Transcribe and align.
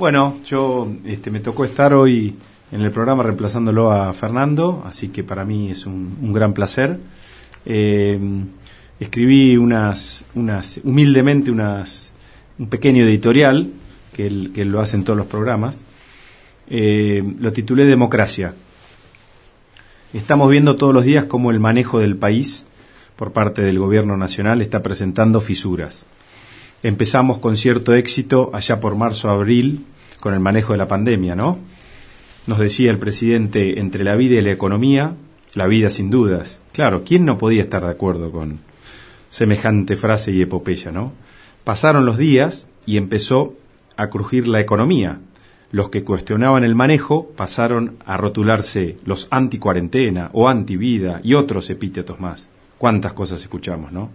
Bueno, 0.00 0.40
yo 0.46 0.90
este, 1.04 1.30
me 1.30 1.40
tocó 1.40 1.62
estar 1.62 1.92
hoy 1.92 2.34
en 2.72 2.80
el 2.80 2.90
programa 2.90 3.22
reemplazándolo 3.22 3.92
a 3.92 4.14
Fernando, 4.14 4.82
así 4.86 5.08
que 5.08 5.22
para 5.22 5.44
mí 5.44 5.70
es 5.70 5.84
un, 5.84 6.32
gran 6.32 6.54
placer. 6.54 6.98
Eh, 7.66 8.18
escribí 8.98 9.58
unas, 9.58 10.24
unas, 10.34 10.80
humildemente 10.84 11.50
unas, 11.50 12.14
un 12.58 12.70
pequeño 12.70 13.04
editorial, 13.04 13.72
que 14.14 14.26
él, 14.26 14.52
que 14.54 14.64
lo 14.64 14.80
hace 14.80 14.96
en 14.96 15.04
todos 15.04 15.18
los 15.18 15.26
programas. 15.26 15.84
Eh, 16.70 17.22
lo 17.38 17.52
titulé 17.52 17.84
Democracia. 17.84 18.54
Estamos 20.14 20.50
viendo 20.50 20.76
todos 20.76 20.94
los 20.94 21.04
días 21.04 21.26
cómo 21.26 21.50
el 21.50 21.60
manejo 21.60 21.98
del 21.98 22.16
país 22.16 22.64
por 23.16 23.32
parte 23.32 23.60
del 23.60 23.78
gobierno 23.78 24.16
nacional 24.16 24.62
está 24.62 24.82
presentando 24.82 25.42
fisuras. 25.42 26.06
Empezamos 26.82 27.38
con 27.38 27.58
cierto 27.58 27.92
éxito 27.92 28.50
allá 28.54 28.80
por 28.80 28.96
marzo-abril 28.96 29.84
con 30.20 30.34
el 30.34 30.40
manejo 30.40 30.72
de 30.72 30.78
la 30.78 30.88
pandemia, 30.88 31.34
¿no? 31.34 31.58
Nos 32.46 32.58
decía 32.58 32.90
el 32.90 32.98
presidente, 32.98 33.80
entre 33.80 34.04
la 34.04 34.16
vida 34.16 34.36
y 34.36 34.42
la 34.42 34.52
economía, 34.52 35.14
la 35.54 35.66
vida 35.66 35.90
sin 35.90 36.10
dudas. 36.10 36.60
Claro, 36.72 37.02
¿quién 37.04 37.24
no 37.24 37.38
podía 37.38 37.62
estar 37.62 37.82
de 37.82 37.90
acuerdo 37.90 38.30
con 38.30 38.60
semejante 39.28 39.96
frase 39.96 40.32
y 40.32 40.42
epopeya, 40.42 40.90
¿no? 40.90 41.12
Pasaron 41.64 42.06
los 42.06 42.18
días 42.18 42.66
y 42.86 42.96
empezó 42.96 43.54
a 43.96 44.08
crujir 44.08 44.48
la 44.48 44.60
economía. 44.60 45.20
Los 45.72 45.88
que 45.88 46.02
cuestionaban 46.02 46.64
el 46.64 46.74
manejo 46.74 47.28
pasaron 47.36 47.98
a 48.04 48.16
rotularse 48.16 48.96
los 49.04 49.28
anti-cuarentena 49.30 50.30
o 50.32 50.48
anti-vida 50.48 51.20
y 51.22 51.34
otros 51.34 51.70
epítetos 51.70 52.18
más. 52.18 52.50
Cuántas 52.78 53.12
cosas 53.12 53.40
escuchamos, 53.42 53.92
¿no? 53.92 54.10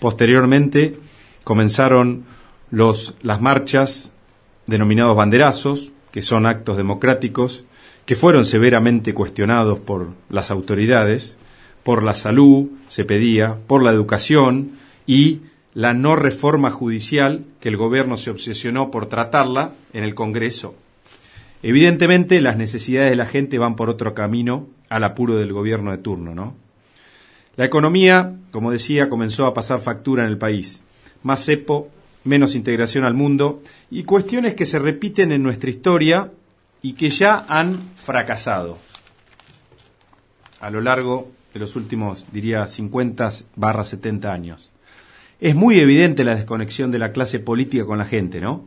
Posteriormente 0.00 0.98
comenzaron 1.44 2.24
los, 2.70 3.14
las 3.22 3.40
marchas 3.40 4.12
denominados 4.66 5.16
banderazos, 5.16 5.92
que 6.10 6.22
son 6.22 6.46
actos 6.46 6.76
democráticos, 6.76 7.64
que 8.04 8.14
fueron 8.14 8.44
severamente 8.44 9.14
cuestionados 9.14 9.78
por 9.78 10.08
las 10.28 10.50
autoridades, 10.50 11.38
por 11.82 12.02
la 12.02 12.14
salud, 12.14 12.68
se 12.88 13.04
pedía, 13.04 13.58
por 13.66 13.82
la 13.82 13.90
educación 13.90 14.72
y 15.06 15.40
la 15.74 15.94
no 15.94 16.16
reforma 16.16 16.70
judicial, 16.70 17.44
que 17.60 17.68
el 17.68 17.76
gobierno 17.76 18.16
se 18.16 18.30
obsesionó 18.30 18.90
por 18.90 19.06
tratarla 19.06 19.72
en 19.92 20.04
el 20.04 20.14
Congreso. 20.14 20.74
Evidentemente, 21.62 22.40
las 22.40 22.56
necesidades 22.56 23.10
de 23.10 23.16
la 23.16 23.24
gente 23.26 23.58
van 23.58 23.76
por 23.76 23.88
otro 23.88 24.14
camino 24.14 24.66
al 24.88 25.04
apuro 25.04 25.36
del 25.36 25.52
gobierno 25.52 25.92
de 25.92 25.98
turno, 25.98 26.34
¿no? 26.34 26.54
La 27.56 27.66
economía, 27.66 28.34
como 28.50 28.70
decía, 28.70 29.08
comenzó 29.08 29.46
a 29.46 29.54
pasar 29.54 29.78
factura 29.78 30.24
en 30.24 30.30
el 30.30 30.38
país. 30.38 30.82
Más 31.22 31.44
cepo, 31.44 31.88
menos 32.24 32.54
integración 32.54 33.04
al 33.04 33.14
mundo 33.14 33.62
y 33.90 34.04
cuestiones 34.04 34.54
que 34.54 34.66
se 34.66 34.78
repiten 34.78 35.32
en 35.32 35.42
nuestra 35.42 35.70
historia 35.70 36.30
y 36.82 36.94
que 36.94 37.10
ya 37.10 37.44
han 37.48 37.90
fracasado 37.96 38.78
a 40.60 40.70
lo 40.70 40.80
largo 40.80 41.30
de 41.52 41.60
los 41.60 41.76
últimos, 41.76 42.24
diría, 42.32 42.66
50 42.66 43.28
barra 43.56 43.84
70 43.84 44.32
años. 44.32 44.70
Es 45.40 45.56
muy 45.56 45.78
evidente 45.80 46.24
la 46.24 46.36
desconexión 46.36 46.90
de 46.92 47.00
la 47.00 47.12
clase 47.12 47.40
política 47.40 47.84
con 47.84 47.98
la 47.98 48.04
gente, 48.04 48.40
¿no? 48.40 48.64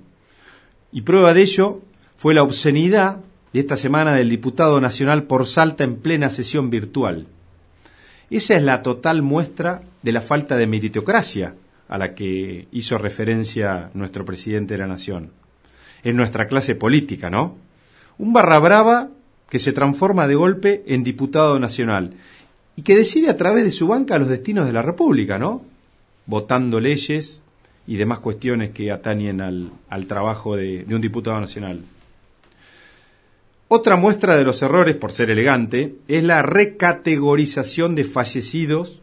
Y 0.92 1.02
prueba 1.02 1.34
de 1.34 1.42
ello 1.42 1.82
fue 2.18 2.34
la 2.34 2.44
obscenidad 2.44 3.20
de 3.54 3.62
esta 3.62 3.78
semana 3.78 4.14
del 4.14 4.30
diputado 4.30 4.82
nacional 4.82 5.24
por 5.24 5.48
Salta 5.48 5.86
en 5.86 5.96
plena 5.96 6.30
sesión 6.30 6.70
virtual. 6.70 7.28
Esa 8.30 8.56
es 8.56 8.64
la 8.64 8.82
total 8.82 9.22
muestra 9.22 9.84
de 10.02 10.12
la 10.12 10.22
falta 10.22 10.58
de 10.58 10.68
meritocracia 10.68 11.56
a 11.88 11.98
la 11.98 12.16
que 12.16 12.68
hizo 12.72 12.98
referencia 12.98 13.90
nuestro 13.94 14.26
presidente 14.26 14.74
de 14.74 14.80
la 14.80 14.88
Nación. 14.88 15.32
En 16.04 16.16
nuestra 16.16 16.48
clase 16.48 16.76
política, 16.76 17.30
¿no? 17.30 17.58
Un 18.18 18.34
barra 18.34 18.60
brava 18.60 19.10
que 19.50 19.60
se 19.60 19.74
transforma 19.74 20.28
de 20.28 20.36
golpe 20.36 20.84
en 20.88 21.04
diputado 21.04 21.60
nacional 21.60 22.16
y 22.76 22.82
que 22.82 22.96
decide 22.96 23.30
a 23.30 23.38
través 23.38 23.64
de 23.64 23.72
su 23.72 23.88
banca 23.88 24.18
los 24.18 24.28
destinos 24.28 24.68
de 24.68 24.74
la 24.74 24.82
República, 24.82 25.38
¿no? 25.38 25.64
Votando 26.26 26.80
leyes 26.80 27.42
y 27.88 27.98
demás 27.98 28.20
cuestiones 28.20 28.72
que 28.72 28.92
atañen 28.92 29.42
al, 29.42 30.06
trabajo 30.08 30.56
de, 30.56 30.84
de 30.86 30.96
un 30.96 31.02
diputado 31.02 31.40
nacional. 31.40 31.84
Otra 33.68 33.96
muestra 33.96 34.36
de 34.36 34.44
los 34.44 34.62
errores, 34.62 34.96
por 34.96 35.12
ser 35.12 35.30
elegante, 35.30 35.96
es 36.08 36.24
la 36.24 36.42
recategorización 36.42 37.96
de 37.96 38.04
fallecidos 38.04 39.02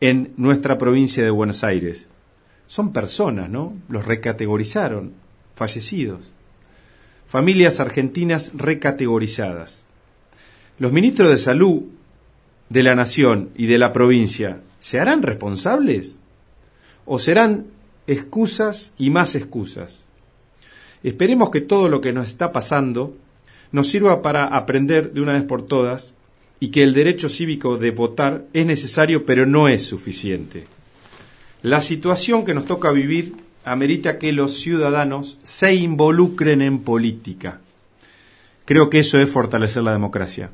en 0.00 0.32
nuestra 0.36 0.78
provincia 0.78 1.24
de 1.24 1.30
Buenos 1.30 1.64
Aires 1.64 2.08
son 2.66 2.92
personas, 2.92 3.48
¿no? 3.48 3.74
Los 3.88 4.06
recategorizaron, 4.06 5.12
fallecidos. 5.54 6.32
Familias 7.26 7.80
argentinas 7.80 8.52
recategorizadas. 8.54 9.84
Los 10.78 10.92
ministros 10.92 11.30
de 11.30 11.38
salud 11.38 11.82
de 12.68 12.82
la 12.82 12.94
nación 12.94 13.50
y 13.56 13.66
de 13.66 13.78
la 13.78 13.92
provincia, 13.92 14.60
¿se 14.78 15.00
harán 15.00 15.22
responsables? 15.22 16.16
¿O 17.04 17.18
serán 17.18 17.66
excusas 18.06 18.92
y 18.98 19.10
más 19.10 19.34
excusas? 19.34 20.04
Esperemos 21.02 21.50
que 21.50 21.60
todo 21.60 21.88
lo 21.88 22.00
que 22.00 22.12
nos 22.12 22.26
está 22.26 22.52
pasando 22.52 23.16
nos 23.72 23.88
sirva 23.88 24.22
para 24.22 24.46
aprender 24.46 25.12
de 25.12 25.20
una 25.20 25.34
vez 25.34 25.44
por 25.44 25.62
todas 25.66 26.14
y 26.58 26.68
que 26.68 26.82
el 26.82 26.94
derecho 26.94 27.28
cívico 27.28 27.76
de 27.76 27.90
votar 27.90 28.44
es 28.52 28.66
necesario 28.66 29.24
pero 29.24 29.46
no 29.46 29.68
es 29.68 29.84
suficiente. 29.84 30.66
La 31.62 31.80
situación 31.80 32.44
que 32.44 32.54
nos 32.54 32.66
toca 32.66 32.90
vivir 32.90 33.34
amerita 33.64 34.18
que 34.18 34.32
los 34.32 34.60
ciudadanos 34.60 35.38
se 35.42 35.74
involucren 35.74 36.62
en 36.62 36.80
política. 36.80 37.60
Creo 38.64 38.90
que 38.90 39.00
eso 39.00 39.18
es 39.18 39.30
fortalecer 39.30 39.82
la 39.82 39.92
democracia. 39.92 40.50